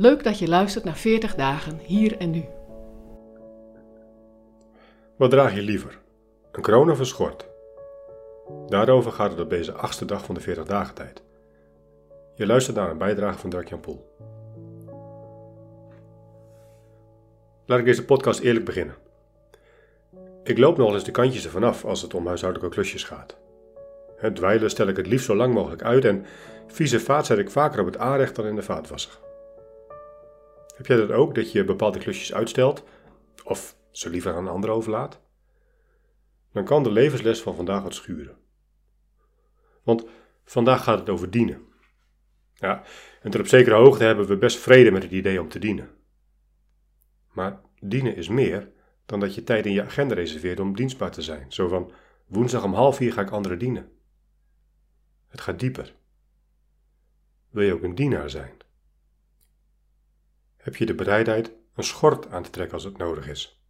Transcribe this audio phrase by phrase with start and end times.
[0.00, 2.44] Leuk dat je luistert naar 40 dagen hier en nu.
[5.16, 5.98] Wat draag je liever?
[6.52, 7.48] Een kroon of een schort?
[8.66, 11.22] Daarover gaat het op deze achtste dag van de 40 dagen tijd.
[12.34, 14.14] Je luistert naar een bijdrage van Dirk-Jan Poel.
[17.66, 18.94] Laat ik deze podcast eerlijk beginnen.
[20.42, 23.36] Ik loop nog eens de kantjes ervan af als het om huishoudelijke klusjes gaat.
[24.16, 26.24] Het dweilen stel ik het liefst zo lang mogelijk uit en
[26.66, 29.26] vieze vaat zet ik vaker op het aanrecht dan in de vaatwasser.
[30.78, 32.84] Heb jij dat ook, dat je bepaalde klusjes uitstelt
[33.44, 35.20] of ze liever aan een overlaat?
[36.52, 38.36] Dan kan de levensles van vandaag wat schuren.
[39.82, 40.04] Want
[40.44, 41.62] vandaag gaat het over dienen.
[42.54, 42.82] Ja,
[43.22, 45.90] en tot op zekere hoogte hebben we best vrede met het idee om te dienen.
[47.32, 48.70] Maar dienen is meer
[49.06, 51.52] dan dat je tijd in je agenda reserveert om dienstbaar te zijn.
[51.52, 51.92] Zo van
[52.26, 53.92] woensdag om half vier ga ik anderen dienen.
[55.28, 55.94] Het gaat dieper.
[57.50, 58.66] Wil je ook een dienaar zijn?
[60.68, 63.62] Heb je de bereidheid een schort aan te trekken als het nodig is?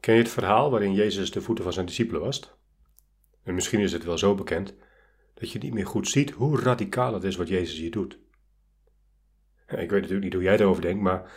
[0.00, 2.56] Ken je het verhaal waarin Jezus de voeten van zijn discipelen wast?
[3.42, 4.74] En misschien is het wel zo bekend
[5.34, 8.18] dat je niet meer goed ziet hoe radicaal het is wat Jezus hier doet.
[9.66, 11.32] Ik weet natuurlijk niet hoe jij erover denkt, maar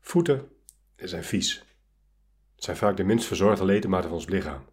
[0.00, 0.48] voeten
[0.96, 1.64] zijn vies.
[2.54, 4.64] Het zijn vaak de minst verzorgde ledematen van ons lichaam.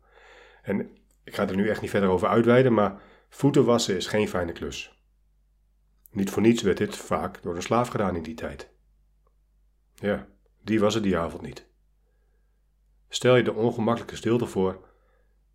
[0.62, 4.30] En ik ga er nu echt niet verder over uitweiden, maar voeten wassen is geen
[4.30, 5.03] fijne klus.
[6.14, 8.70] Niet voor niets werd dit vaak door een slaaf gedaan in die tijd.
[9.96, 10.28] Ja,
[10.62, 11.68] die was het die avond niet.
[13.10, 14.88] Stel je de ongemakkelijke stilte voor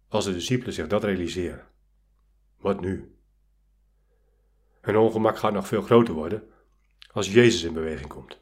[0.08, 1.66] als de discipelen zich dat realiseren.
[2.56, 3.16] Wat nu?
[4.80, 6.48] Hun ongemak gaat nog veel groter worden
[7.12, 8.38] als Jezus in beweging komt.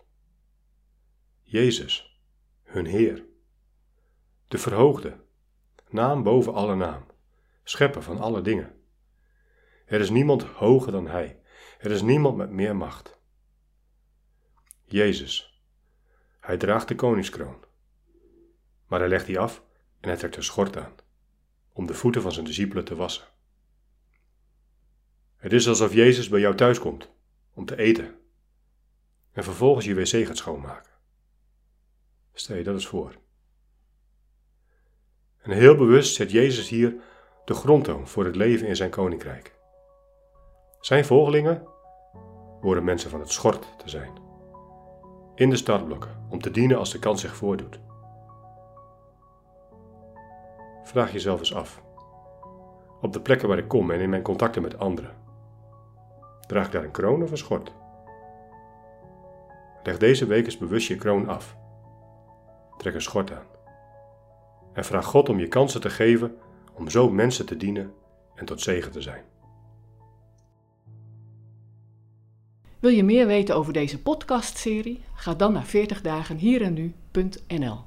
[1.42, 2.20] Jezus,
[2.62, 3.25] hun Heer.
[4.48, 5.20] De verhoogde,
[5.89, 7.06] naam boven alle naam,
[7.64, 8.81] schepper van alle dingen.
[9.87, 11.41] Er is niemand hoger dan Hij,
[11.78, 13.19] er is niemand met meer macht.
[14.84, 15.60] Jezus,
[16.41, 17.64] Hij draagt de koningskroon.
[18.87, 19.62] Maar hij legt die af
[20.00, 20.94] en hij trekt een schort aan,
[21.72, 23.25] om de voeten van zijn discipelen te wassen.
[25.36, 27.10] Het is alsof Jezus bij jou thuis komt
[27.54, 28.15] om te eten
[29.32, 30.92] en vervolgens je wc gaat schoonmaken.
[32.32, 33.15] Stel je dat eens voor.
[35.38, 36.97] En heel bewust zet Jezus hier
[37.44, 39.56] de grondtoon voor het leven in zijn koninkrijk.
[40.86, 41.62] Zijn volgelingen
[42.60, 44.10] worden mensen van het schort te zijn.
[45.34, 47.78] In de startblokken om te dienen als de kans zich voordoet.
[50.82, 51.82] Vraag jezelf eens af.
[53.00, 55.16] Op de plekken waar ik kom en in mijn contacten met anderen.
[56.47, 57.72] Draag ik daar een kroon of een schort?
[59.82, 61.56] Leg deze week eens bewust je kroon af.
[62.76, 63.47] Trek een schort aan.
[64.72, 66.36] En vraag God om je kansen te geven
[66.72, 67.94] om zo mensen te dienen
[68.34, 69.24] en tot zegen te zijn.
[72.81, 75.00] Wil je meer weten over deze podcastserie?
[75.14, 77.78] Ga dan naar 40dagenhierennu.nl